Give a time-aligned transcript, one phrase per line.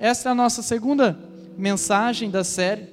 [0.00, 1.16] essa é a nossa segunda
[1.58, 2.88] mensagem da série,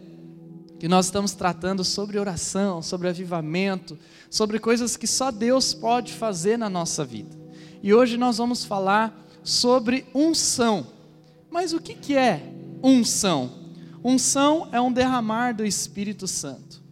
[0.77, 3.97] que nós estamos tratando sobre oração, sobre avivamento,
[4.29, 7.33] sobre coisas que só Deus pode fazer na nossa vida.
[7.81, 10.85] E hoje nós vamos falar sobre unção.
[11.49, 12.43] Mas o que, que é
[12.83, 13.51] unção?
[14.03, 16.83] Unção é um derramar do Espírito Santo.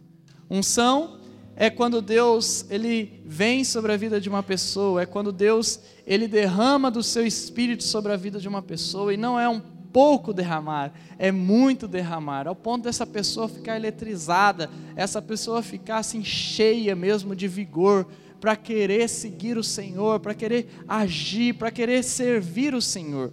[0.48, 1.20] Unção
[1.54, 6.26] é quando Deus ele vem sobre a vida de uma pessoa, é quando Deus ele
[6.26, 10.34] derrama do seu espírito sobre a vida de uma pessoa e não é um pouco
[10.34, 16.94] derramar, é muito derramar, ao ponto dessa pessoa ficar eletrizada, essa pessoa ficar assim cheia
[16.94, 18.06] mesmo de vigor
[18.38, 23.32] para querer seguir o Senhor, para querer agir, para querer servir o Senhor.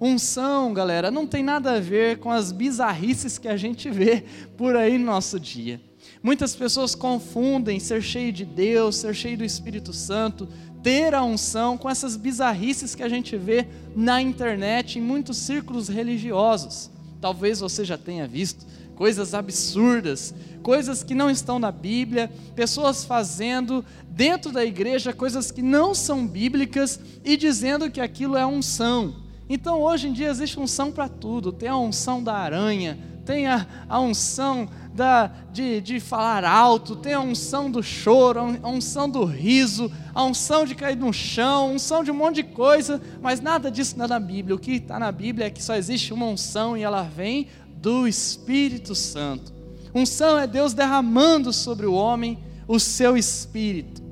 [0.00, 4.22] Unção, galera, não tem nada a ver com as bizarrices que a gente vê
[4.56, 5.80] por aí no nosso dia.
[6.22, 10.48] Muitas pessoas confundem ser cheio de Deus, ser cheio do Espírito Santo,
[10.84, 15.88] ter a unção com essas bizarrices que a gente vê na internet, em muitos círculos
[15.88, 16.90] religiosos.
[17.22, 23.82] Talvez você já tenha visto coisas absurdas, coisas que não estão na Bíblia, pessoas fazendo
[24.10, 29.16] dentro da igreja coisas que não são bíblicas e dizendo que aquilo é unção.
[29.48, 33.66] Então hoje em dia existe unção para tudo: tem a unção da aranha, tem a,
[33.88, 39.24] a unção da, de, de falar alto, tem a unção do choro, a unção do
[39.24, 43.40] riso, a unção de cair no chão, a unção de um monte de coisa, mas
[43.40, 44.54] nada disso está na Bíblia.
[44.54, 48.06] O que está na Bíblia é que só existe uma unção e ela vem do
[48.06, 49.52] Espírito Santo.
[49.92, 54.02] Unção é Deus derramando sobre o homem o seu espírito.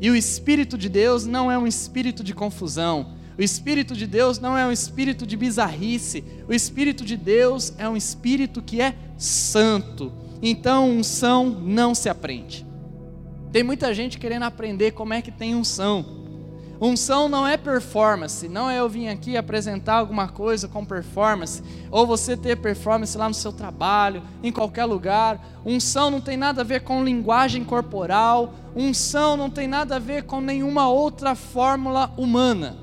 [0.00, 3.14] E o espírito de Deus não é um espírito de confusão.
[3.38, 6.22] O Espírito de Deus não é um espírito de bizarrice.
[6.48, 10.12] O Espírito de Deus é um espírito que é santo.
[10.42, 12.66] Então, unção não se aprende.
[13.52, 16.22] Tem muita gente querendo aprender como é que tem unção.
[16.84, 22.04] Unção não é performance, não é eu vir aqui apresentar alguma coisa com performance, ou
[22.04, 25.40] você ter performance lá no seu trabalho, em qualquer lugar.
[25.64, 30.24] Unção não tem nada a ver com linguagem corporal, unção não tem nada a ver
[30.24, 32.81] com nenhuma outra fórmula humana.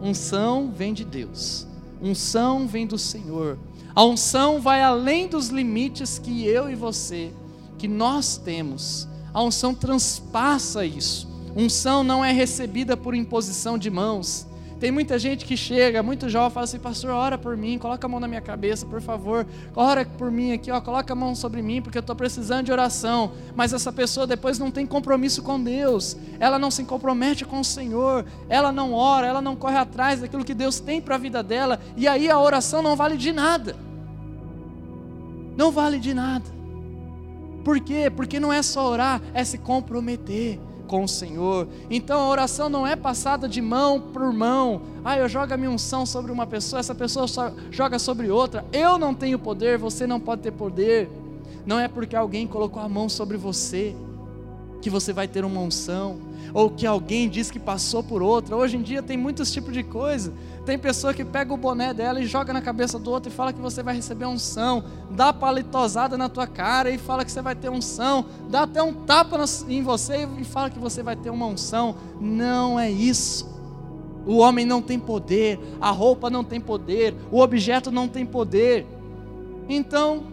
[0.00, 1.66] Unção vem de Deus,
[2.00, 3.58] unção vem do Senhor.
[3.94, 7.32] A unção vai além dos limites que eu e você,
[7.76, 9.08] que nós temos.
[9.34, 11.28] A unção transpassa isso.
[11.56, 14.46] Unção não é recebida por imposição de mãos.
[14.80, 18.08] Tem muita gente que chega, muito jovem, fala assim: Pastor, ora por mim, coloca a
[18.08, 19.44] mão na minha cabeça, por favor.
[19.74, 22.72] Ora por mim aqui, ó, coloca a mão sobre mim, porque eu estou precisando de
[22.72, 23.32] oração.
[23.56, 27.64] Mas essa pessoa depois não tem compromisso com Deus, ela não se compromete com o
[27.64, 31.42] Senhor, ela não ora, ela não corre atrás daquilo que Deus tem para a vida
[31.42, 33.74] dela, e aí a oração não vale de nada.
[35.56, 36.44] Não vale de nada.
[37.64, 38.08] Por quê?
[38.14, 41.68] Porque não é só orar, é se comprometer com o Senhor.
[41.88, 44.82] Então a oração não é passada de mão por mão.
[45.04, 47.26] Ah, eu jogo a minha unção sobre uma pessoa, essa pessoa
[47.70, 48.64] joga sobre outra.
[48.72, 51.08] Eu não tenho poder, você não pode ter poder.
[51.64, 53.94] Não é porque alguém colocou a mão sobre você
[54.80, 56.18] que você vai ter uma unção
[56.52, 58.56] ou que alguém diz que passou por outra.
[58.56, 60.32] Hoje em dia tem muitos tipos de coisa.
[60.64, 63.52] Tem pessoa que pega o boné dela e joga na cabeça do outro e fala
[63.52, 67.54] que você vai receber unção, dá palitosada na tua cara e fala que você vai
[67.54, 71.46] ter unção, dá até um tapa em você e fala que você vai ter uma
[71.46, 71.96] unção.
[72.20, 73.48] Não é isso.
[74.26, 78.86] O homem não tem poder, a roupa não tem poder, o objeto não tem poder.
[79.70, 80.24] Então,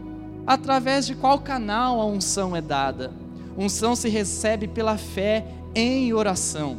[0.45, 3.24] através de qual canal a unção é dada?
[3.57, 6.77] Unção se recebe pela fé em oração.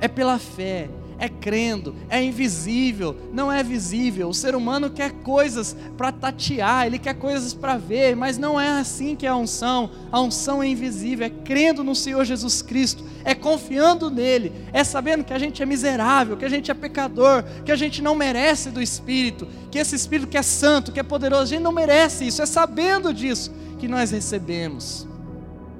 [0.00, 0.88] É pela fé,
[1.18, 4.28] é crendo, é invisível, não é visível.
[4.28, 8.68] O ser humano quer coisas para tatear, ele quer coisas para ver, mas não é
[8.68, 9.90] assim que é a unção.
[10.12, 15.24] A unção é invisível, é crendo no Senhor Jesus Cristo, é confiando nele, é sabendo
[15.24, 18.70] que a gente é miserável, que a gente é pecador, que a gente não merece
[18.70, 22.28] do Espírito, que esse Espírito que é santo, que é poderoso, a gente não merece
[22.28, 25.08] isso, é sabendo disso que nós recebemos.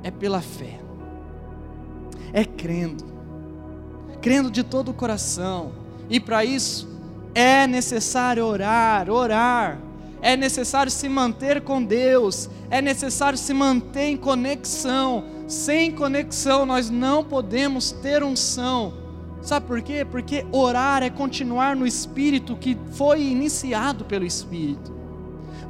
[0.08, 0.88] É pela fé
[2.32, 3.04] é crendo,
[4.20, 5.72] crendo de todo o coração,
[6.08, 6.88] e para isso
[7.34, 9.80] é necessário orar, orar,
[10.20, 15.24] é necessário se manter com Deus, é necessário se manter em conexão.
[15.46, 18.92] Sem conexão nós não podemos ter unção.
[19.40, 20.04] Sabe por quê?
[20.04, 24.97] Porque orar é continuar no espírito que foi iniciado pelo Espírito.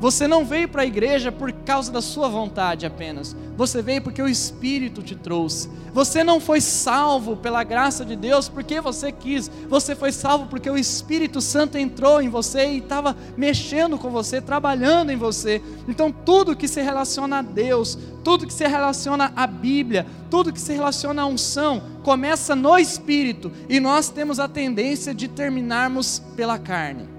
[0.00, 3.34] Você não veio para a igreja por causa da sua vontade apenas.
[3.56, 5.68] Você veio porque o Espírito te trouxe.
[5.92, 9.50] Você não foi salvo pela graça de Deus porque você quis.
[9.68, 14.40] Você foi salvo porque o Espírito Santo entrou em você e estava mexendo com você,
[14.40, 15.60] trabalhando em você.
[15.88, 20.60] Então, tudo que se relaciona a Deus, tudo que se relaciona à Bíblia, tudo que
[20.60, 23.50] se relaciona à unção, começa no Espírito.
[23.68, 27.17] E nós temos a tendência de terminarmos pela carne.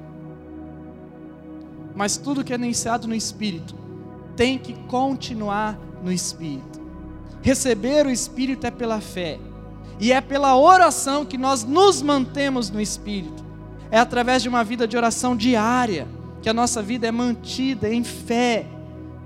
[1.99, 3.75] Mas tudo que é iniciado no Espírito
[4.33, 6.79] tem que continuar no Espírito.
[7.41, 9.37] Receber o Espírito é pela fé,
[9.99, 13.43] e é pela oração que nós nos mantemos no Espírito.
[13.91, 16.07] É através de uma vida de oração diária
[16.41, 18.65] que a nossa vida é mantida em fé,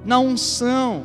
[0.03, 1.03] na unção.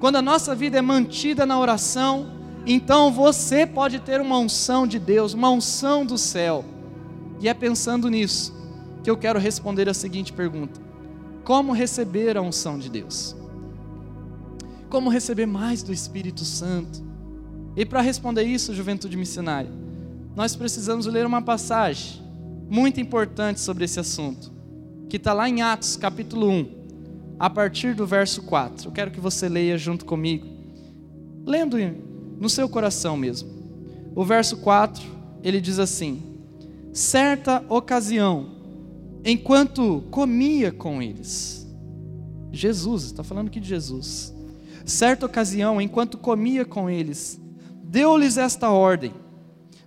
[0.00, 2.32] Quando a nossa vida é mantida na oração,
[2.66, 6.64] então você pode ter uma unção de Deus, uma unção do céu.
[7.38, 8.52] E é pensando nisso
[9.04, 10.85] que eu quero responder a seguinte pergunta:
[11.46, 13.36] Como receber a unção de Deus?
[14.90, 17.00] Como receber mais do Espírito Santo?
[17.76, 19.70] E para responder isso, juventude missionária,
[20.34, 22.20] nós precisamos ler uma passagem
[22.68, 24.52] muito importante sobre esse assunto,
[25.08, 26.68] que está lá em Atos capítulo 1,
[27.38, 28.88] a partir do verso 4.
[28.88, 30.48] Eu quero que você leia junto comigo,
[31.46, 31.76] lendo
[32.40, 33.48] no seu coração mesmo.
[34.16, 35.00] O verso 4,
[35.44, 36.24] ele diz assim:
[36.92, 38.55] Certa ocasião,
[39.26, 41.66] enquanto comia com eles,
[42.52, 44.32] Jesus, está falando aqui de Jesus.
[44.84, 47.40] Certa ocasião, enquanto comia com eles,
[47.82, 49.12] deu-lhes esta ordem: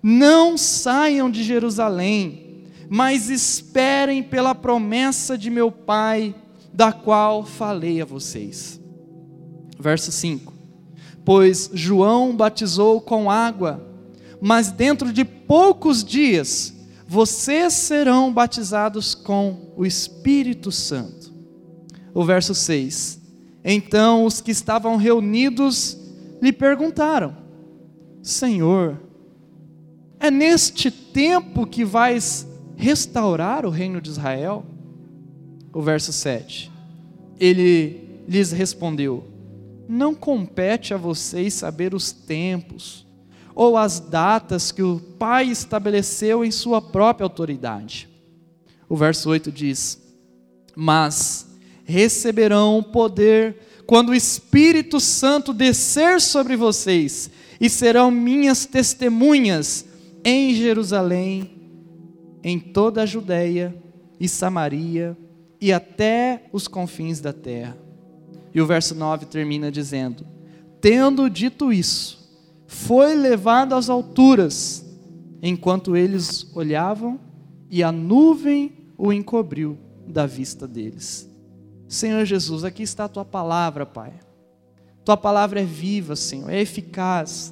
[0.03, 6.35] Não saiam de Jerusalém, mas esperem pela promessa de meu Pai,
[6.73, 8.79] da qual falei a vocês.
[9.79, 10.53] Verso 5:
[11.23, 13.87] Pois João batizou com água,
[14.41, 16.73] mas dentro de poucos dias
[17.09, 21.33] vocês serão batizados com o Espírito Santo.
[22.13, 23.19] O verso 6:
[23.65, 25.97] Então os que estavam reunidos
[26.39, 27.35] lhe perguntaram:
[28.21, 29.01] Senhor,
[30.19, 34.63] é neste tempo que vais restaurar o reino de Israel?
[35.73, 36.71] O verso 7.
[37.39, 39.23] Ele lhes respondeu:
[39.87, 43.08] Não compete a vocês saber os tempos
[43.59, 48.07] ou as datas que o Pai estabeleceu em sua própria autoridade.
[48.87, 50.01] O verso 8 diz:
[50.73, 51.45] Mas
[51.83, 57.29] receberão poder quando o Espírito Santo descer sobre vocês
[57.59, 59.83] e serão minhas testemunhas
[60.23, 61.51] em Jerusalém,
[62.41, 63.75] em toda a Judéia
[64.17, 65.17] e Samaria
[65.59, 67.77] e até os confins da terra.
[68.55, 70.25] E o verso 9 termina dizendo:
[70.79, 72.18] Tendo dito isso,
[72.71, 74.85] foi levado às alturas,
[75.41, 77.19] enquanto eles olhavam,
[77.67, 79.75] e a nuvem o encobriu
[80.07, 81.27] da vista deles.
[81.87, 84.13] Senhor Jesus, aqui está a tua palavra, Pai.
[85.03, 87.51] Tua palavra é viva, Senhor, é eficaz.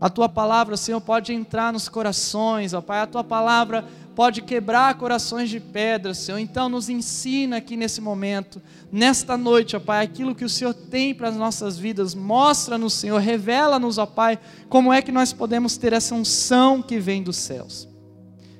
[0.00, 3.00] A tua palavra, Senhor, pode entrar nos corações, ó Pai.
[3.00, 6.38] A tua palavra pode quebrar corações de pedra, Senhor.
[6.38, 8.60] Então, nos ensina aqui nesse momento,
[8.90, 12.14] nesta noite, ó Pai, aquilo que o Senhor tem para as nossas vidas.
[12.14, 14.38] Mostra-nos, Senhor, revela-nos, ó Pai,
[14.68, 17.88] como é que nós podemos ter essa unção que vem dos céus.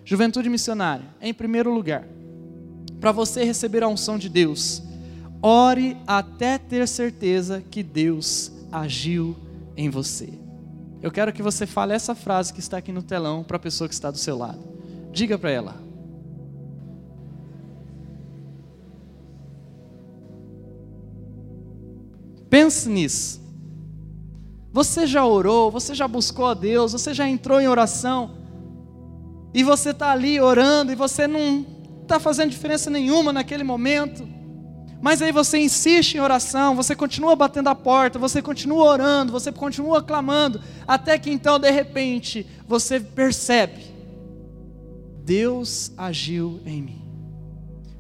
[0.05, 2.07] Juventude missionária, em primeiro lugar,
[3.01, 4.83] para você receber a unção de Deus,
[5.45, 9.37] Ore até ter certeza que Deus agiu
[9.77, 10.33] em você.
[11.03, 13.89] Eu quero que você fale essa frase que está aqui no telão para a pessoa
[13.89, 14.72] que está do seu lado.
[15.13, 15.77] Diga para ela.
[22.49, 23.41] Pense nisso.
[24.73, 28.31] Você já orou, você já buscou a Deus, você já entrou em oração,
[29.55, 31.65] e você está ali orando, e você não
[32.03, 34.27] está fazendo diferença nenhuma naquele momento.
[35.01, 39.53] Mas aí você insiste em oração, você continua batendo a porta, você continua orando, você
[39.53, 43.92] continua clamando, até que então, de repente, você percebe:
[45.25, 47.03] Deus agiu em mim.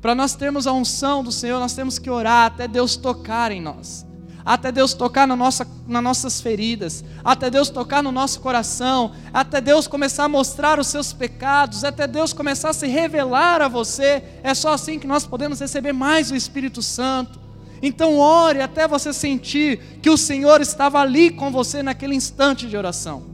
[0.00, 3.60] Para nós termos a unção do Senhor, nós temos que orar até Deus tocar em
[3.60, 4.04] nós
[4.44, 9.60] até Deus tocar na nossa, nas nossas feridas, até Deus tocar no nosso coração, até
[9.60, 14.22] Deus começar a mostrar os seus pecados, até Deus começar a se revelar a você.
[14.42, 17.40] É só assim que nós podemos receber mais o Espírito Santo.
[17.80, 22.76] Então, ore até você sentir que o Senhor estava ali com você naquele instante de
[22.76, 23.31] oração.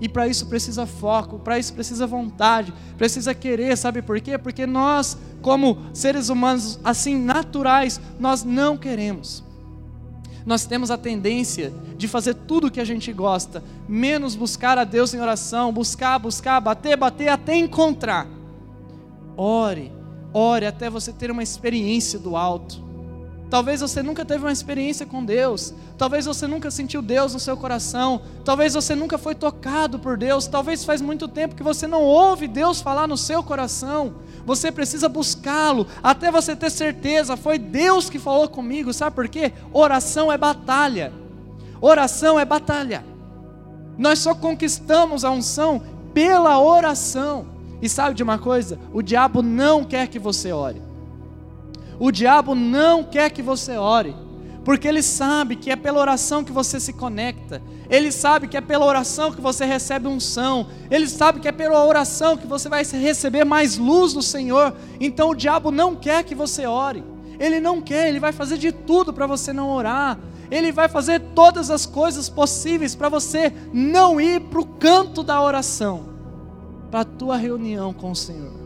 [0.00, 4.38] E para isso precisa foco, para isso precisa vontade, precisa querer, sabe por quê?
[4.38, 9.44] Porque nós, como seres humanos assim naturais, nós não queremos
[10.44, 14.84] nós temos a tendência de fazer tudo o que a gente gosta, menos buscar a
[14.84, 18.26] Deus em oração, buscar, buscar, bater, bater até encontrar.
[19.36, 19.92] Ore,
[20.32, 22.89] ore até você ter uma experiência do alto.
[23.50, 25.74] Talvez você nunca teve uma experiência com Deus.
[25.98, 28.22] Talvez você nunca sentiu Deus no seu coração.
[28.44, 30.46] Talvez você nunca foi tocado por Deus.
[30.46, 34.14] Talvez faz muito tempo que você não ouve Deus falar no seu coração.
[34.46, 37.36] Você precisa buscá-lo até você ter certeza.
[37.36, 38.92] Foi Deus que falou comigo.
[38.92, 39.52] Sabe por quê?
[39.72, 41.12] Oração é batalha.
[41.80, 43.04] Oração é batalha.
[43.98, 45.82] Nós só conquistamos a unção
[46.14, 47.46] pela oração.
[47.82, 48.78] E sabe de uma coisa?
[48.92, 50.89] O diabo não quer que você ore.
[52.00, 54.16] O diabo não quer que você ore,
[54.64, 58.60] porque ele sabe que é pela oração que você se conecta, ele sabe que é
[58.62, 62.84] pela oração que você recebe unção, ele sabe que é pela oração que você vai
[62.84, 64.74] receber mais luz do Senhor.
[64.98, 67.04] Então o diabo não quer que você ore,
[67.38, 70.18] ele não quer, ele vai fazer de tudo para você não orar,
[70.50, 75.42] ele vai fazer todas as coisas possíveis para você não ir para o canto da
[75.42, 76.08] oração,
[76.90, 78.59] para a tua reunião com o Senhor.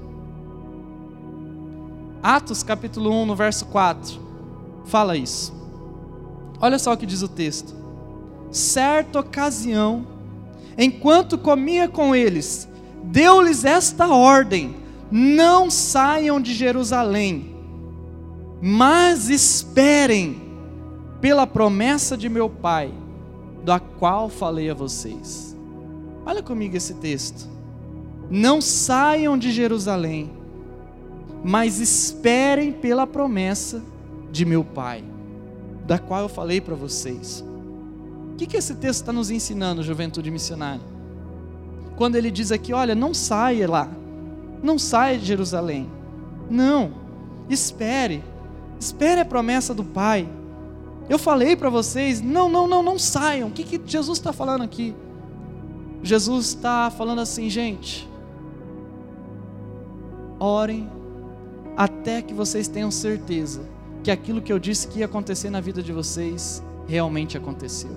[2.24, 4.18] Atos capítulo 1, no verso 4,
[4.86, 5.52] fala isso.
[6.58, 7.74] Olha só o que diz o texto.
[8.50, 10.06] Certa ocasião,
[10.78, 12.66] enquanto comia com eles,
[13.02, 14.74] deu-lhes esta ordem:
[15.10, 17.54] não saiam de Jerusalém,
[18.62, 20.40] mas esperem
[21.20, 22.90] pela promessa de meu Pai,
[23.62, 25.54] da qual falei a vocês.
[26.24, 27.46] Olha comigo esse texto.
[28.30, 30.33] Não saiam de Jerusalém,
[31.44, 33.82] mas esperem pela promessa
[34.32, 35.04] de meu Pai,
[35.86, 37.44] da qual eu falei para vocês.
[38.32, 40.80] O que, que esse texto está nos ensinando, juventude missionária?
[41.96, 43.90] Quando ele diz aqui: olha, não saia lá,
[44.62, 45.88] não saia de Jerusalém.
[46.50, 46.92] Não,
[47.48, 48.24] espere,
[48.80, 50.26] espere a promessa do Pai.
[51.10, 53.48] Eu falei para vocês, não, não, não, não saiam.
[53.48, 54.94] O que, que Jesus está falando aqui?
[56.02, 58.08] Jesus está falando assim, gente,
[60.40, 60.90] orem
[61.76, 63.62] até que vocês tenham certeza
[64.02, 67.90] que aquilo que eu disse que ia acontecer na vida de vocês realmente aconteceu.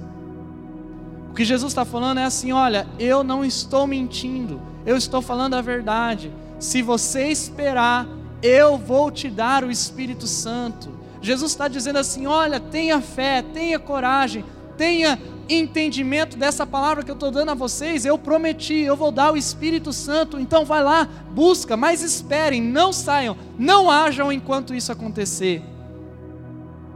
[1.30, 5.56] O que Jesus está falando é assim: olha, eu não estou mentindo, eu estou falando
[5.56, 6.32] a verdade.
[6.60, 8.08] Se você esperar,
[8.42, 10.90] eu vou te dar o Espírito Santo.
[11.22, 14.46] Jesus está dizendo assim: olha, tenha fé, tenha coragem,
[14.78, 15.20] tenha
[15.50, 18.06] entendimento dessa palavra que eu estou dando a vocês.
[18.06, 20.40] Eu prometi, eu vou dar o Espírito Santo.
[20.40, 25.62] Então vai lá, busca, mas esperem, não saiam, não hajam enquanto isso acontecer.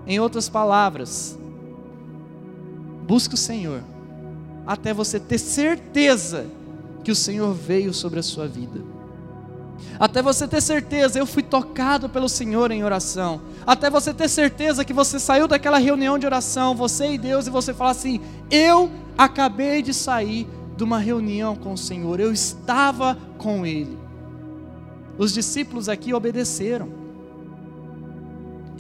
[0.05, 1.38] Em outras palavras,
[3.08, 3.84] busque o Senhor,
[4.65, 6.48] até você ter certeza
[7.03, 8.90] que o Senhor veio sobre a sua vida
[10.00, 14.85] até você ter certeza, eu fui tocado pelo Senhor em oração, até você ter certeza
[14.85, 18.91] que você saiu daquela reunião de oração, você e Deus, e você fala assim: eu
[19.17, 20.47] acabei de sair
[20.77, 23.97] de uma reunião com o Senhor, eu estava com Ele.
[25.17, 27.00] Os discípulos aqui obedeceram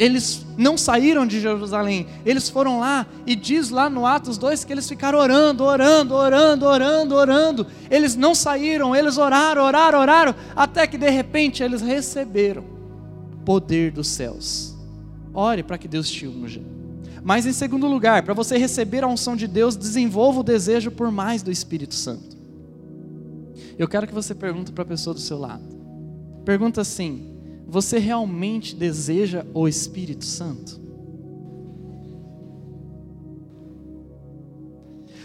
[0.01, 4.73] eles não saíram de Jerusalém, eles foram lá, e diz lá no Atos 2 que
[4.73, 7.67] eles ficaram orando, orando, orando, orando, orando.
[7.87, 12.63] Eles não saíram, eles oraram, oraram, oraram, até que de repente eles receberam
[13.45, 14.75] poder dos céus.
[15.35, 16.63] Ore para que Deus te unja.
[17.23, 21.11] Mas em segundo lugar, para você receber a unção de Deus, desenvolva o desejo por
[21.11, 22.35] mais do Espírito Santo.
[23.77, 25.63] Eu quero que você pergunte para a pessoa do seu lado.
[26.43, 27.30] Pergunta assim:
[27.67, 30.81] você realmente deseja o Espírito Santo?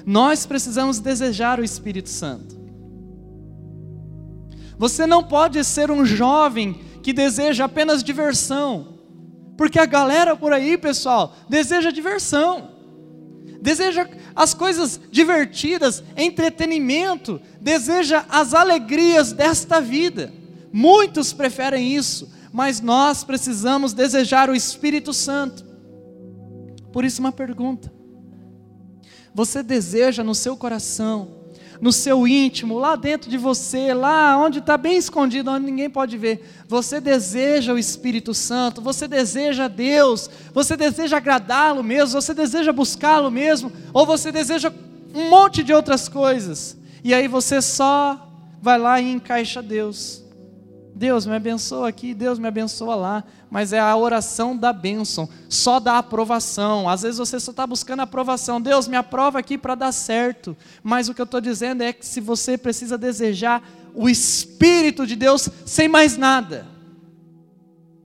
[0.06, 2.56] Nós precisamos desejar o Espírito Santo.
[4.78, 8.98] Você não pode ser um jovem que deseja apenas diversão,
[9.56, 12.70] porque a galera por aí, pessoal, deseja diversão,
[13.60, 20.32] deseja as coisas divertidas, entretenimento, deseja as alegrias desta vida.
[20.78, 25.64] Muitos preferem isso, mas nós precisamos desejar o Espírito Santo.
[26.92, 27.90] Por isso, uma pergunta:
[29.34, 31.30] você deseja no seu coração,
[31.80, 36.18] no seu íntimo, lá dentro de você, lá onde está bem escondido, onde ninguém pode
[36.18, 42.70] ver, você deseja o Espírito Santo, você deseja Deus, você deseja agradá-lo mesmo, você deseja
[42.70, 44.70] buscá-lo mesmo, ou você deseja
[45.14, 48.30] um monte de outras coisas, e aí você só
[48.60, 50.25] vai lá e encaixa Deus.
[50.96, 55.78] Deus me abençoa aqui, Deus me abençoa lá, mas é a oração da bênção, só
[55.78, 56.88] da aprovação.
[56.88, 61.06] Às vezes você só está buscando aprovação, Deus me aprova aqui para dar certo, mas
[61.06, 63.62] o que eu estou dizendo é que se você precisa desejar
[63.94, 66.66] o Espírito de Deus sem mais nada,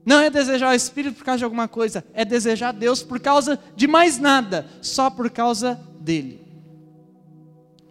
[0.04, 3.58] não é desejar o Espírito por causa de alguma coisa, é desejar Deus por causa
[3.74, 6.42] de mais nada, só por causa dele.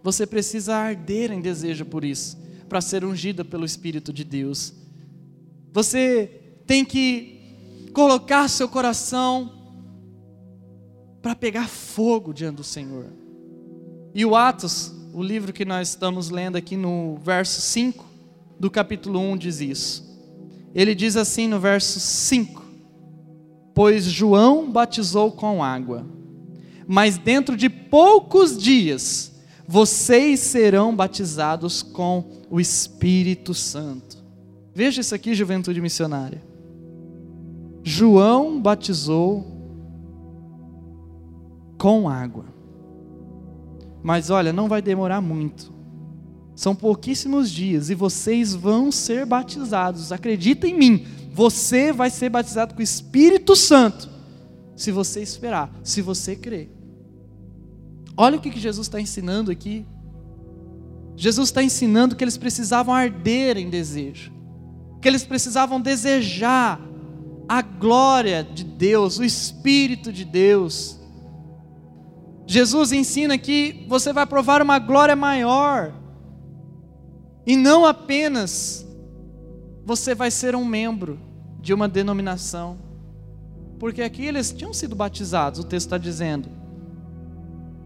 [0.00, 4.80] Você precisa arder em desejo por isso, para ser ungida pelo Espírito de Deus.
[5.72, 6.26] Você
[6.66, 9.50] tem que colocar seu coração
[11.22, 13.06] para pegar fogo diante do Senhor.
[14.14, 18.04] E o Atos, o livro que nós estamos lendo aqui no verso 5
[18.60, 20.12] do capítulo 1 diz isso.
[20.74, 22.62] Ele diz assim no verso 5:
[23.74, 26.06] Pois João batizou com água,
[26.86, 29.32] mas dentro de poucos dias
[29.66, 34.21] vocês serão batizados com o Espírito Santo.
[34.74, 36.42] Veja isso aqui, juventude missionária.
[37.82, 39.46] João batizou
[41.78, 42.44] com água.
[44.02, 45.72] Mas olha, não vai demorar muito.
[46.54, 50.12] São pouquíssimos dias e vocês vão ser batizados.
[50.12, 54.08] Acredita em mim, você vai ser batizado com o Espírito Santo,
[54.76, 56.70] se você esperar, se você crer.
[58.16, 59.86] Olha o que Jesus está ensinando aqui.
[61.16, 64.31] Jesus está ensinando que eles precisavam arder em desejo,
[65.02, 66.80] que eles precisavam desejar
[67.48, 70.98] a glória de Deus, o Espírito de Deus.
[72.46, 75.92] Jesus ensina que você vai provar uma glória maior,
[77.44, 78.86] e não apenas
[79.84, 81.18] você vai ser um membro
[81.60, 82.78] de uma denominação,
[83.80, 86.48] porque aqui eles tinham sido batizados, o texto está dizendo.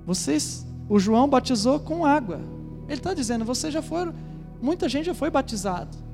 [0.05, 2.41] Vocês, o João batizou com água.
[2.87, 4.15] Ele está dizendo, vocês já foram,
[4.61, 6.06] muita gente já foi batizado.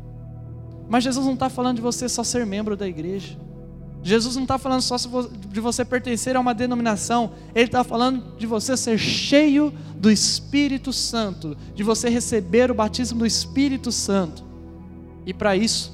[0.89, 3.37] Mas Jesus não está falando de você só ser membro da igreja.
[4.03, 4.97] Jesus não está falando só
[5.49, 10.93] de você pertencer a uma denominação, Ele está falando de você ser cheio do Espírito
[10.93, 14.45] Santo, de você receber o batismo do Espírito Santo.
[15.25, 15.93] E para isso,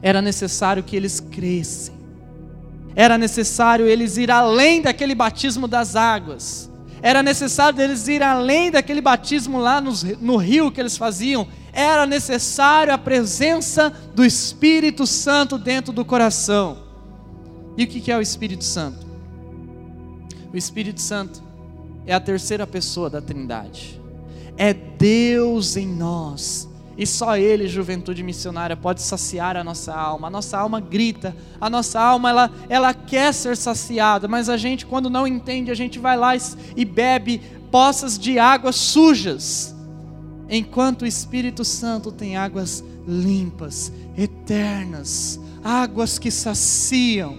[0.00, 1.94] era necessário que eles crescem,
[2.94, 6.70] era necessário eles ir além daquele batismo das águas,
[7.02, 12.06] era necessário eles ir além daquele batismo lá no, no rio que eles faziam, era
[12.06, 16.78] necessário a presença do Espírito Santo dentro do coração.
[17.76, 19.06] E o que é o Espírito Santo?
[20.52, 21.42] O Espírito Santo
[22.06, 24.00] é a terceira pessoa da Trindade.
[24.56, 26.68] É Deus em nós.
[26.98, 30.26] E só Ele, juventude missionária, pode saciar a nossa alma.
[30.26, 34.84] A nossa alma grita, a nossa alma ela, ela quer ser saciada, mas a gente,
[34.84, 36.32] quando não entende, a gente vai lá
[36.76, 37.40] e bebe
[37.70, 39.74] poças de águas sujas,
[40.50, 47.38] enquanto o Espírito Santo tem águas limpas, eternas, águas que saciam.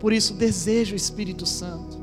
[0.00, 2.02] Por isso, deseja o Espírito Santo.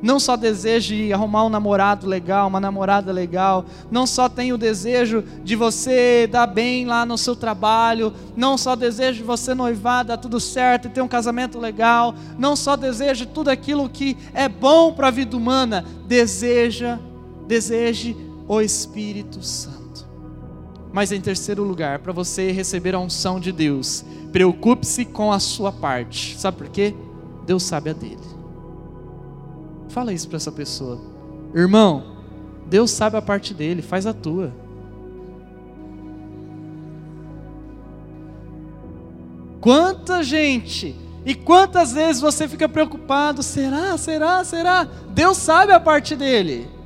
[0.00, 5.24] Não só deseje arrumar um namorado legal, uma namorada legal, não só tem o desejo
[5.42, 10.16] de você dar bem lá no seu trabalho, não só deseja de você noivar, dar
[10.16, 14.92] tudo certo e ter um casamento legal, não só deseja tudo aquilo que é bom
[14.92, 17.00] para a vida humana, deseja,
[17.48, 18.16] deseje
[18.48, 20.08] o Espírito Santo.
[20.90, 25.70] Mas em terceiro lugar, para você receber a unção de Deus, preocupe-se com a sua
[25.70, 26.38] parte.
[26.38, 26.94] Sabe por quê?
[27.46, 28.16] Deus sabe a dele.
[29.90, 30.98] Fala isso para essa pessoa.
[31.54, 32.16] Irmão,
[32.66, 34.52] Deus sabe a parte dele, faz a tua.
[39.60, 43.42] Quanta gente e quantas vezes você fica preocupado?
[43.42, 44.88] Será, será, será?
[45.10, 46.77] Deus sabe a parte dele.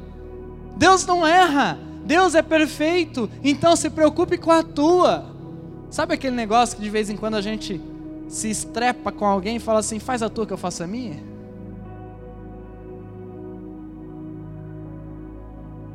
[0.77, 1.79] Deus não erra.
[2.05, 3.31] Deus é perfeito.
[3.43, 5.27] Então se preocupe com a tua.
[5.91, 7.81] Sabe aquele negócio que de vez em quando a gente
[8.29, 11.23] se estrepa com alguém e fala assim: faz a tua que eu faço a minha?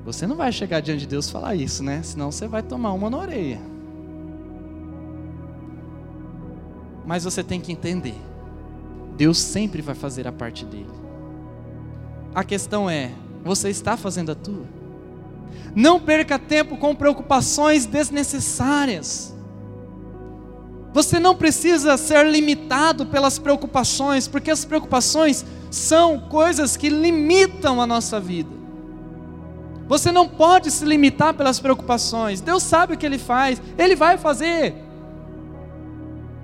[0.06, 2.02] Você não vai chegar diante de Deus e falar isso, né?
[2.02, 3.60] Senão você vai tomar uma na orelha.
[7.06, 8.16] Mas você tem que entender:
[9.18, 10.90] Deus sempre vai fazer a parte dele.
[12.34, 13.12] A questão é:
[13.48, 14.66] você está fazendo a tua?
[15.76, 19.34] Não perca tempo com preocupações desnecessárias.
[20.94, 27.88] Você não precisa ser limitado pelas preocupações, porque as preocupações são coisas que limitam a
[27.88, 28.50] nossa vida.
[29.88, 32.42] Você não pode se limitar pelas preocupações.
[32.42, 34.87] Deus sabe o que Ele faz, Ele vai fazer.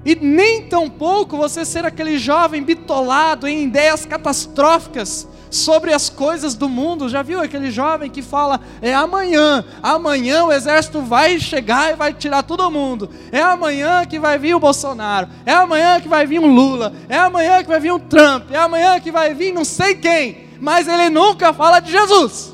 [0.05, 6.55] E nem tão pouco você ser aquele jovem bitolado em ideias catastróficas sobre as coisas
[6.55, 7.07] do mundo.
[7.07, 12.13] Já viu aquele jovem que fala: é amanhã, amanhã o exército vai chegar e vai
[12.13, 13.09] tirar todo mundo.
[13.31, 17.17] É amanhã que vai vir o Bolsonaro, é amanhã que vai vir um Lula, é
[17.17, 20.87] amanhã que vai vir um Trump, é amanhã que vai vir não sei quem, mas
[20.87, 22.51] ele nunca fala de Jesus.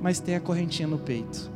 [0.00, 1.55] Mas tem a correntinha no peito.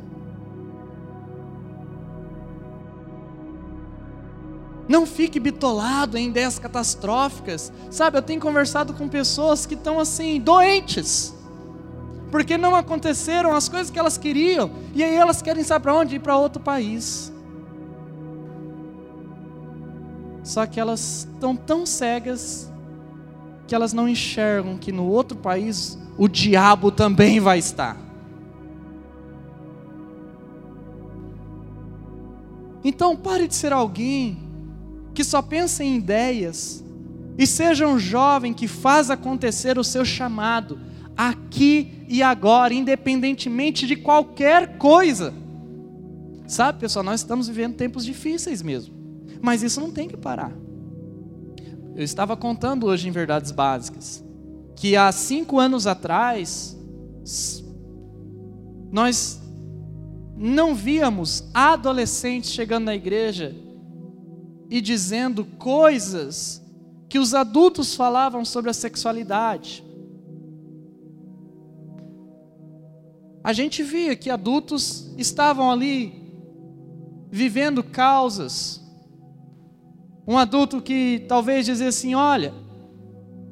[4.87, 7.71] Não fique bitolado em ideias catastróficas.
[7.89, 11.33] Sabe, eu tenho conversado com pessoas que estão assim, doentes.
[12.29, 14.71] Porque não aconteceram as coisas que elas queriam.
[14.93, 16.15] E aí elas querem saber para onde?
[16.15, 17.31] Ir para outro país.
[20.43, 22.71] Só que elas estão tão cegas
[23.67, 27.97] que elas não enxergam que no outro país o diabo também vai estar.
[32.83, 34.50] Então pare de ser alguém
[35.21, 36.83] que só pensa em ideias,
[37.37, 40.79] e seja um jovem que faz acontecer o seu chamado,
[41.15, 45.31] aqui e agora, independentemente de qualquer coisa.
[46.47, 48.95] Sabe, pessoal, nós estamos vivendo tempos difíceis mesmo.
[49.39, 50.51] Mas isso não tem que parar.
[51.95, 54.23] Eu estava contando hoje em Verdades Básicas
[54.75, 56.75] que há cinco anos atrás
[58.91, 59.39] nós
[60.35, 63.55] não víamos adolescentes chegando na igreja
[64.71, 66.63] e dizendo coisas
[67.09, 69.83] que os adultos falavam sobre a sexualidade.
[73.43, 76.33] A gente via que adultos estavam ali
[77.29, 78.81] vivendo causas.
[80.25, 82.53] Um adulto que talvez dizia assim: olha,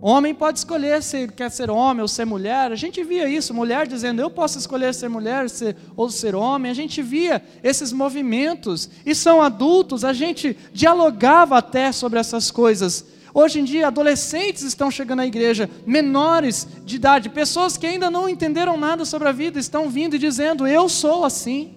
[0.01, 2.71] Homem pode escolher se quer ser homem ou ser mulher.
[2.71, 6.71] A gente via isso, mulher dizendo eu posso escolher ser mulher ser, ou ser homem.
[6.71, 10.05] A gente via esses movimentos e são adultos.
[10.05, 13.05] A gente dialogava até sobre essas coisas.
[13.33, 18.27] Hoje em dia, adolescentes estão chegando à igreja, menores de idade, pessoas que ainda não
[18.27, 21.75] entenderam nada sobre a vida, estão vindo e dizendo: Eu sou assim.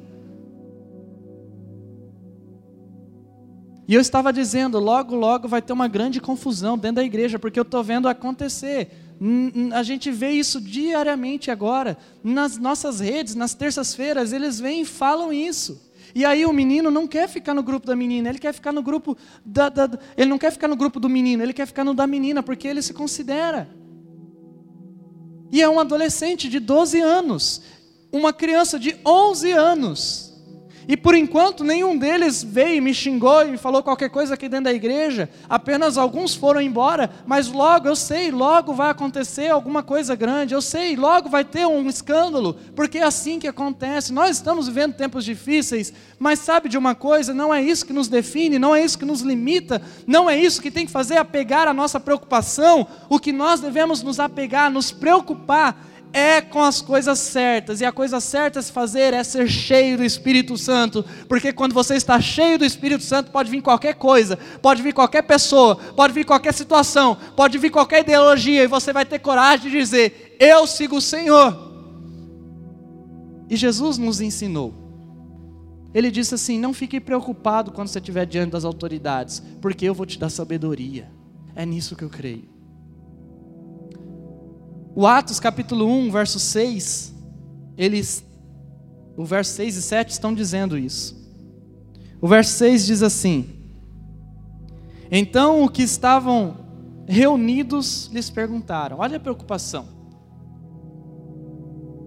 [3.93, 7.61] E eu estava dizendo, logo, logo vai ter uma grande confusão dentro da igreja, porque
[7.61, 8.91] eu estou vendo acontecer.
[9.75, 15.31] A gente vê isso diariamente agora, nas nossas redes, nas terças-feiras, eles vêm e falam
[15.31, 15.79] isso.
[16.15, 18.83] E aí o menino não quer ficar no grupo da menina, ele quer ficar no
[18.83, 21.93] grupo da, da, ele não quer ficar no grupo do menino, ele quer ficar no
[21.93, 23.69] da menina, porque ele se considera.
[25.53, 27.61] E é um adolescente de 12 anos,
[28.11, 30.32] uma criança de 11 anos.
[30.89, 34.65] E por enquanto nenhum deles veio e me xingou e falou qualquer coisa aqui dentro
[34.65, 40.15] da igreja, apenas alguns foram embora, mas logo, eu sei, logo vai acontecer alguma coisa
[40.15, 44.13] grande, eu sei, logo vai ter um escândalo, porque é assim que acontece.
[44.13, 47.33] Nós estamos vivendo tempos difíceis, mas sabe de uma coisa?
[47.33, 50.61] Não é isso que nos define, não é isso que nos limita, não é isso
[50.61, 52.87] que tem que fazer apegar a nossa preocupação.
[53.09, 57.93] O que nós devemos nos apegar, nos preocupar é com as coisas certas, e a
[57.93, 62.21] coisa certa a se fazer é ser cheio do Espírito Santo, porque quando você está
[62.21, 66.53] cheio do Espírito Santo, pode vir qualquer coisa, pode vir qualquer pessoa, pode vir qualquer
[66.53, 71.01] situação, pode vir qualquer ideologia, e você vai ter coragem de dizer: Eu sigo o
[71.01, 71.73] Senhor.
[73.49, 74.75] E Jesus nos ensinou.
[75.95, 80.07] Ele disse assim: Não fique preocupado quando você estiver diante das autoridades, porque eu vou
[80.07, 81.11] te dar sabedoria.
[81.55, 82.49] É nisso que eu creio.
[84.95, 87.15] O Atos capítulo 1, verso 6,
[87.79, 88.25] eles,
[89.17, 91.17] o verso 6 e 7 estão dizendo isso.
[92.21, 93.49] O verso 6 diz assim:
[95.11, 96.57] Então o que estavam
[97.07, 99.87] reunidos lhes perguntaram, olha a preocupação.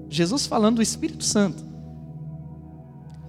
[0.10, 1.64] Jesus falando do Espírito Santo.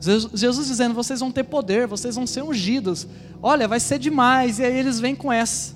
[0.01, 3.07] Jesus dizendo: vocês vão ter poder, vocês vão ser ungidos.
[3.43, 4.59] Olha, vai ser demais.
[4.59, 5.76] E aí eles vêm com essa.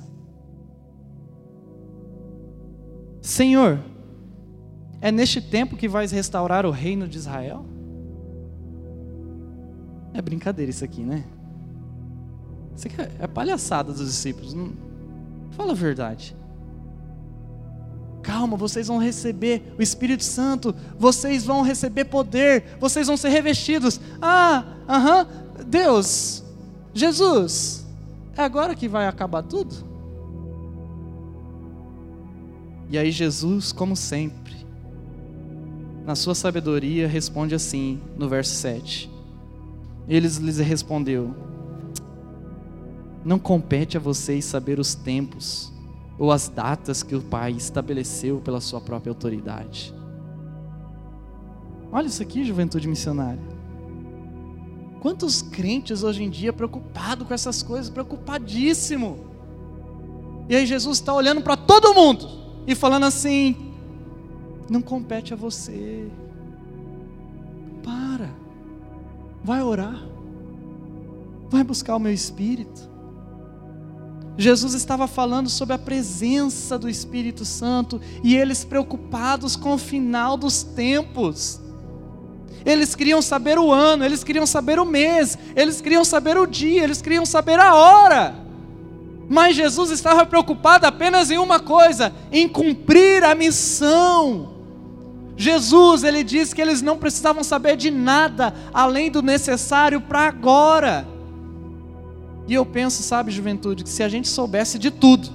[3.31, 3.79] Senhor,
[5.01, 7.65] é neste tempo que vais restaurar o reino de Israel?
[10.13, 11.25] É brincadeira isso aqui, né?
[12.75, 14.53] Isso aqui é palhaçada dos discípulos.
[15.53, 16.37] Fala a verdade.
[18.21, 24.01] Calma, vocês vão receber o Espírito Santo, vocês vão receber poder, vocês vão ser revestidos.
[24.21, 25.29] Ah, aham,
[25.69, 26.43] Deus,
[26.93, 27.87] Jesus,
[28.37, 29.90] é agora que vai acabar tudo?
[32.91, 34.57] E aí Jesus, como sempre,
[36.05, 39.09] na sua sabedoria, responde assim, no verso 7.
[40.09, 41.33] Eles lhes respondeu:
[43.25, 45.73] Não compete a vocês saber os tempos
[46.19, 49.95] ou as datas que o Pai estabeleceu pela sua própria autoridade.
[51.93, 53.61] Olha isso aqui, juventude missionária.
[55.01, 59.17] Quantos crentes hoje em dia preocupados com essas coisas, preocupadíssimo.
[60.49, 62.40] E aí Jesus está olhando para todo mundo
[62.71, 63.57] e falando assim:
[64.69, 66.09] não compete a você.
[67.83, 68.31] Para,
[69.43, 70.01] vai orar,
[71.49, 72.89] vai buscar o meu espírito.
[74.39, 80.37] Jesus estava falando sobre a presença do Espírito Santo e eles preocupados com o final
[80.37, 81.61] dos tempos.
[82.65, 86.85] Eles queriam saber o ano, eles queriam saber o mês, eles queriam saber o dia,
[86.85, 88.40] eles queriam saber a hora.
[89.31, 94.57] Mas Jesus estava preocupado apenas em uma coisa: em cumprir a missão.
[95.37, 101.07] Jesus, ele disse que eles não precisavam saber de nada além do necessário para agora.
[102.49, 105.31] E eu penso, sabe, juventude, que se a gente soubesse de tudo,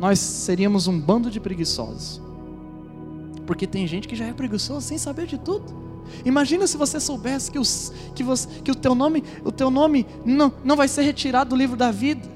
[0.00, 2.20] nós seríamos um bando de preguiçosos.
[3.46, 5.72] Porque tem gente que já é preguiçoso sem saber de tudo.
[6.24, 10.06] Imagina se você soubesse que, os, que, você, que o teu nome, o teu nome
[10.24, 12.28] não, não vai ser retirado do livro da vida.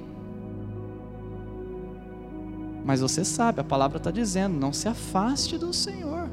[2.85, 6.29] Mas você sabe, a palavra está dizendo: não se afaste do Senhor.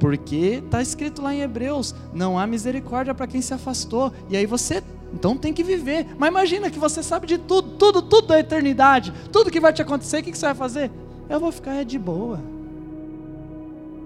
[0.00, 4.12] Porque está escrito lá em Hebreus: não há misericórdia para quem se afastou.
[4.30, 6.06] E aí você Então tem que viver.
[6.18, 9.82] Mas imagina que você sabe de tudo, tudo, tudo da eternidade, tudo que vai te
[9.82, 10.90] acontecer, o que você vai fazer?
[11.28, 12.51] Eu vou ficar de boa.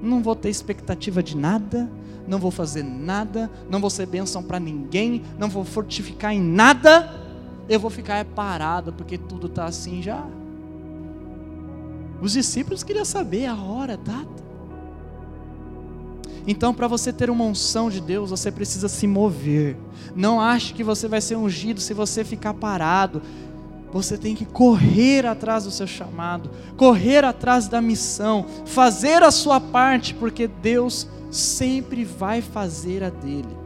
[0.07, 1.91] Não vou ter expectativa de nada,
[2.27, 7.25] não vou fazer nada, não vou ser bênção para ninguém, não vou fortificar em nada.
[7.69, 10.25] Eu vou ficar parado porque tudo está assim já.
[12.21, 14.47] Os discípulos queriam saber a hora, data.
[16.47, 19.77] Então, para você ter uma unção de Deus, você precisa se mover.
[20.15, 23.21] Não ache que você vai ser ungido se você ficar parado.
[23.97, 29.59] Você tem que correr atrás do seu chamado, correr atrás da missão, fazer a sua
[29.59, 33.57] parte, porque Deus sempre vai fazer a dele.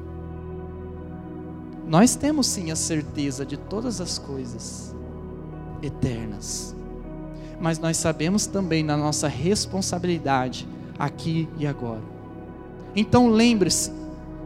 [1.85, 4.95] Nós temos sim a certeza de todas as coisas
[5.83, 6.77] eternas,
[7.61, 10.65] mas nós sabemos também na nossa responsabilidade
[10.97, 12.03] aqui e agora.
[12.95, 13.91] Então lembre-se,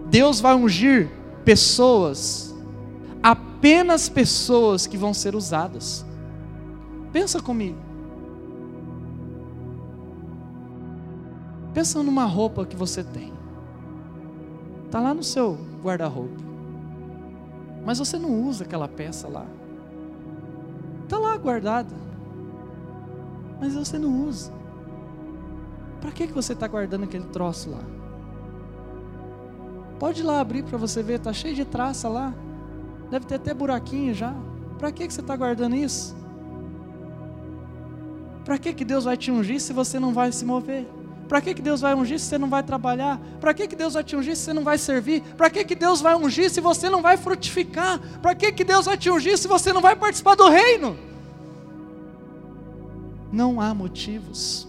[0.07, 1.11] Deus vai ungir
[1.45, 2.54] pessoas,
[3.65, 6.05] apenas pessoas que vão ser usadas.
[7.11, 7.79] Pensa comigo.
[11.73, 13.33] Pensa numa roupa que você tem.
[14.85, 16.45] Está lá no seu guarda-roupa.
[17.87, 19.47] Mas você não usa aquela peça lá.
[21.05, 21.97] Está lá guardada.
[23.59, 24.53] Mas você não usa.
[26.03, 27.81] Para que, que você está guardando aquele troço lá?
[29.99, 32.35] Pode ir lá abrir para você ver, está cheio de traça lá.
[33.11, 34.35] Deve ter até buraquinho já.
[34.79, 36.17] Para que, que você está guardando isso?
[38.45, 40.87] Para que, que Deus vai te ungir se você não vai se mover?
[41.29, 43.19] Para que, que Deus vai ungir se você não vai trabalhar?
[43.41, 45.23] Para que, que Deus vai te ungir se você não vai servir?
[45.37, 47.99] Para que, que Deus vai ungir se você não vai frutificar?
[48.21, 50.99] Para que, que Deus vai te ungir se você não vai participar do reino?
[53.33, 54.69] Não há motivos.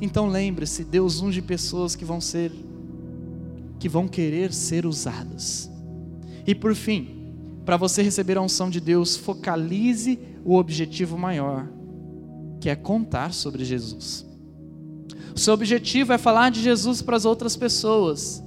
[0.00, 2.52] Então lembre-se, Deus unge pessoas que vão ser
[3.78, 5.70] que vão querer ser usadas.
[6.48, 11.68] E por fim, para você receber a unção de Deus, focalize o objetivo maior,
[12.58, 14.26] que é contar sobre Jesus.
[15.36, 18.42] O seu objetivo é falar de Jesus para as outras pessoas.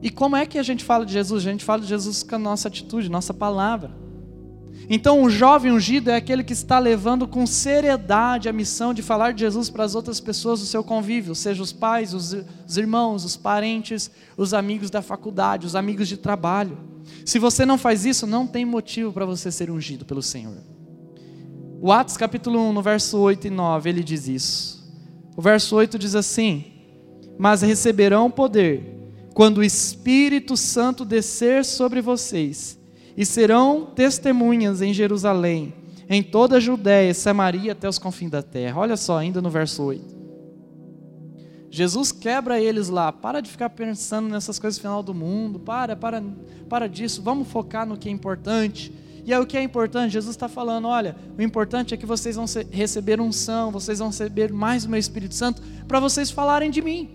[0.00, 1.46] E como é que a gente fala de Jesus?
[1.46, 3.90] A gente fala de Jesus com a nossa atitude, nossa palavra.
[4.88, 9.34] Então, o jovem ungido é aquele que está levando com seriedade a missão de falar
[9.34, 12.34] de Jesus para as outras pessoas do seu convívio, seja os pais, os
[12.74, 16.91] irmãos, os parentes, os amigos da faculdade, os amigos de trabalho.
[17.24, 20.56] Se você não faz isso, não tem motivo para você ser ungido pelo Senhor.
[21.80, 24.82] O Atos capítulo 1, no verso 8 e 9, ele diz isso.
[25.36, 26.64] O verso 8 diz assim:
[27.38, 28.92] Mas receberão poder
[29.34, 32.78] quando o Espírito Santo descer sobre vocês
[33.16, 35.74] e serão testemunhas em Jerusalém,
[36.08, 38.80] em toda a Judéia, Samaria até os confins da terra.
[38.80, 40.21] Olha só, ainda no verso 8.
[41.74, 43.10] Jesus quebra eles lá.
[43.10, 45.58] Para de ficar pensando nessas coisas final do mundo.
[45.58, 46.22] Para, para,
[46.68, 47.22] para disso.
[47.22, 48.92] Vamos focar no que é importante.
[49.24, 50.12] E aí o que é importante?
[50.12, 54.52] Jesus está falando: olha, o importante é que vocês vão receber unção, vocês vão receber
[54.52, 57.08] mais o meu Espírito Santo para vocês falarem de mim.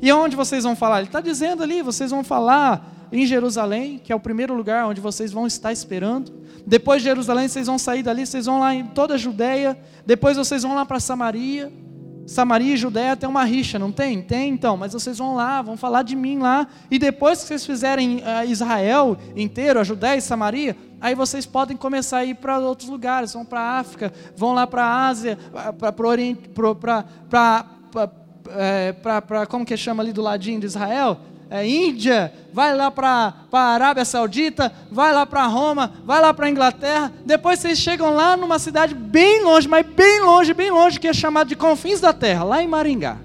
[0.00, 1.00] E aonde vocês vão falar?
[1.00, 5.00] Ele está dizendo ali: vocês vão falar em Jerusalém, que é o primeiro lugar onde
[5.00, 6.32] vocês vão estar esperando.
[6.66, 9.78] Depois de Jerusalém, vocês vão sair dali, vocês vão lá em toda a Judéia.
[10.06, 11.70] Depois vocês vão lá para Samaria.
[12.28, 14.20] Samaria e Judéia tem uma rixa, não tem?
[14.20, 16.66] Tem então, mas vocês vão lá, vão falar de mim lá.
[16.90, 21.74] E depois que vocês fizerem uh, Israel inteiro, a Judéia e Samaria, aí vocês podem
[21.74, 23.32] começar a ir para outros lugares.
[23.32, 25.38] Vão para a África, vão lá para a Ásia,
[25.78, 27.66] para o Oriente, para.
[28.50, 28.94] É,
[29.48, 31.18] como que chama ali do ladinho de Israel?
[31.50, 36.46] É, Índia, vai lá para a Arábia Saudita, vai lá para Roma, vai lá para
[36.46, 37.12] a Inglaterra.
[37.24, 41.12] Depois vocês chegam lá numa cidade bem longe, mas bem longe, bem longe, que é
[41.12, 43.18] chamada de Confins da Terra, lá em Maringá.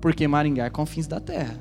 [0.00, 1.58] Porque Maringá é confins da terra.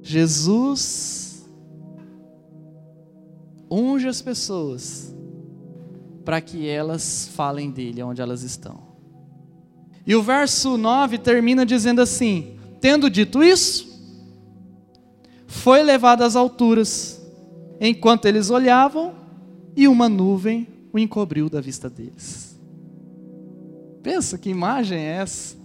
[0.00, 1.50] Jesus
[3.68, 5.13] unge as pessoas
[6.24, 8.94] para que elas falem dele onde elas estão.
[10.06, 13.94] E o verso 9 termina dizendo assim: Tendo dito isso,
[15.46, 17.20] foi levado às alturas,
[17.80, 19.14] enquanto eles olhavam,
[19.76, 22.58] e uma nuvem o encobriu da vista deles.
[24.02, 25.56] Pensa que imagem é essa?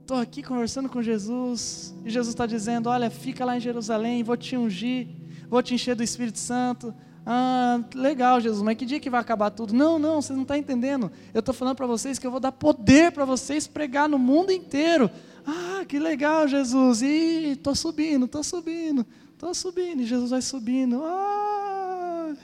[0.00, 4.36] Estou aqui conversando com Jesus, e Jesus está dizendo: Olha, fica lá em Jerusalém, vou
[4.36, 5.06] te ungir,
[5.48, 6.92] vou te encher do Espírito Santo,
[7.24, 9.72] ah, legal, Jesus, mas que dia que vai acabar tudo?
[9.72, 11.10] Não, não, você não está entendendo.
[11.32, 14.50] Eu estou falando para vocês que eu vou dar poder para vocês pregar no mundo
[14.50, 15.10] inteiro.
[15.46, 17.00] Ah, que legal, Jesus.
[17.02, 20.02] E estou subindo, estou subindo, estou subindo.
[20.02, 21.02] E Jesus vai subindo.
[21.04, 22.34] Ah.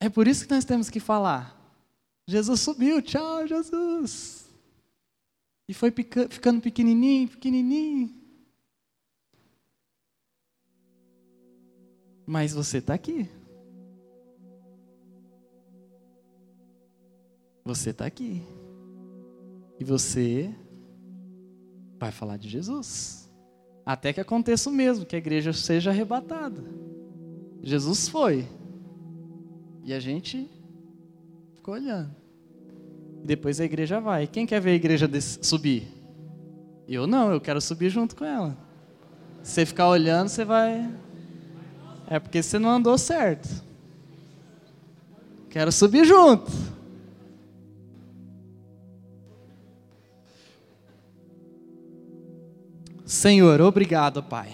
[0.00, 1.56] É por isso que nós temos que falar.
[2.26, 4.41] Jesus subiu, tchau, Jesus.
[5.68, 5.92] E foi
[6.28, 8.14] ficando pequenininho, pequenininho.
[12.26, 13.28] Mas você está aqui.
[17.64, 18.42] Você está aqui.
[19.78, 20.54] E você
[21.98, 23.30] vai falar de Jesus.
[23.84, 26.62] Até que aconteça o mesmo, que a igreja seja arrebatada.
[27.62, 28.46] Jesus foi.
[29.84, 30.48] E a gente
[31.54, 32.21] ficou olhando.
[33.24, 34.26] Depois a igreja vai.
[34.26, 35.08] Quem quer ver a igreja
[35.40, 35.86] subir?
[36.88, 38.56] Eu não, eu quero subir junto com ela.
[39.42, 40.92] Se você ficar olhando, você vai.
[42.08, 43.48] É porque você não andou certo.
[45.48, 46.50] Quero subir junto.
[53.04, 54.50] Senhor, obrigado, Pai.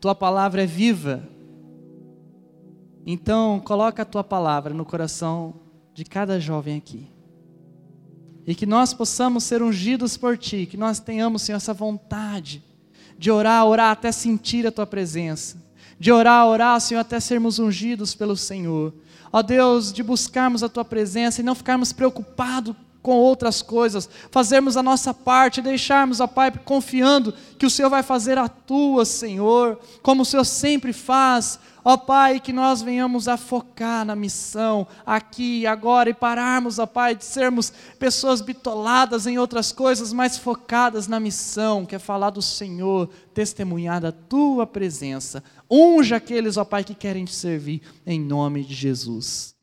[0.00, 1.22] Tua palavra é viva.
[3.04, 5.65] Então, coloca a tua palavra no coração
[5.96, 7.08] de cada jovem aqui.
[8.46, 12.62] E que nós possamos ser ungidos por ti, que nós tenhamos, Senhor, essa vontade
[13.18, 15.56] de orar, orar até sentir a tua presença,
[15.98, 18.92] de orar, orar, Senhor, até sermos ungidos pelo Senhor.
[19.32, 24.76] Ó Deus, de buscarmos a tua presença e não ficarmos preocupados com outras coisas, fazermos
[24.76, 29.80] a nossa parte, deixarmos, ó Pai, confiando que o Senhor vai fazer a tua, Senhor,
[30.02, 35.64] como o Senhor sempre faz, ó Pai, que nós venhamos a focar na missão aqui
[35.68, 41.20] agora e pararmos, ó Pai, de sermos pessoas bitoladas em outras coisas, mas focadas na
[41.20, 45.44] missão, que é falar do Senhor, testemunhar da tua presença.
[45.70, 49.55] Unja aqueles, ó Pai, que querem te servir, em nome de Jesus.